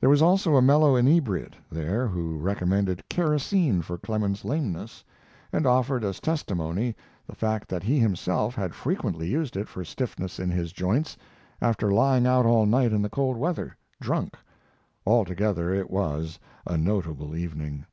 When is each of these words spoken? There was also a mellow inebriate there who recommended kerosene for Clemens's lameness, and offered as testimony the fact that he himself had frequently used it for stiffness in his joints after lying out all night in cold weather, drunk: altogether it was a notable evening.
There 0.00 0.10
was 0.10 0.20
also 0.20 0.56
a 0.56 0.60
mellow 0.60 0.96
inebriate 0.96 1.54
there 1.70 2.08
who 2.08 2.36
recommended 2.36 3.08
kerosene 3.08 3.82
for 3.82 3.96
Clemens's 3.96 4.44
lameness, 4.44 5.04
and 5.52 5.64
offered 5.64 6.02
as 6.02 6.18
testimony 6.18 6.96
the 7.28 7.36
fact 7.36 7.68
that 7.68 7.84
he 7.84 8.00
himself 8.00 8.56
had 8.56 8.74
frequently 8.74 9.28
used 9.28 9.56
it 9.56 9.68
for 9.68 9.84
stiffness 9.84 10.40
in 10.40 10.50
his 10.50 10.72
joints 10.72 11.16
after 11.62 11.92
lying 11.92 12.26
out 12.26 12.46
all 12.46 12.66
night 12.66 12.92
in 12.92 13.08
cold 13.10 13.36
weather, 13.36 13.76
drunk: 14.00 14.34
altogether 15.06 15.72
it 15.72 15.88
was 15.88 16.40
a 16.66 16.76
notable 16.76 17.36
evening. 17.36 17.86